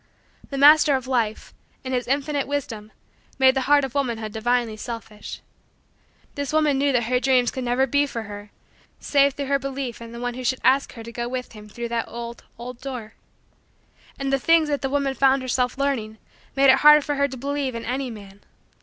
The 0.49 0.57
Master 0.57 0.95
of 0.95 1.05
Life, 1.05 1.53
in 1.83 1.93
His 1.93 2.07
infinite 2.07 2.47
wisdom, 2.47 2.91
made 3.37 3.53
the 3.55 3.69
heart 3.69 3.83
of 3.85 3.93
womanhood 3.93 4.31
divinely 4.31 4.75
selfish. 4.75 5.41
This 6.33 6.51
woman 6.51 6.79
knew 6.79 6.91
that 6.91 7.03
her 7.03 7.19
dreams 7.19 7.51
could 7.51 7.63
never 7.63 7.85
be 7.85 8.07
for 8.07 8.23
her 8.23 8.49
save 8.99 9.33
through 9.35 9.45
her 9.45 9.59
belief 9.59 10.01
in 10.01 10.11
the 10.11 10.19
one 10.19 10.33
who 10.33 10.43
should 10.43 10.59
ask 10.63 10.93
her 10.93 11.03
to 11.03 11.11
go 11.11 11.27
with 11.29 11.51
him 11.51 11.69
through 11.69 11.89
that 11.89 12.07
old, 12.07 12.43
old, 12.57 12.81
door. 12.81 13.13
And 14.17 14.33
the 14.33 14.39
things 14.39 14.69
that 14.69 14.81
the 14.81 14.89
woman 14.89 15.13
found 15.13 15.43
herself 15.43 15.77
learning 15.77 16.17
made 16.55 16.71
it 16.71 16.79
hard 16.79 17.03
for 17.05 17.13
her 17.13 17.27
to 17.27 17.37
believe 17.37 17.75
in 17.75 17.85
any 17.85 18.09
man. 18.09 18.41